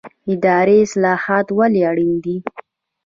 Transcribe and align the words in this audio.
اداري 0.33 0.77
اصلاحات 0.85 1.47
ولې 1.57 1.81
اړین 1.89 2.13
دي؟ 2.23 2.35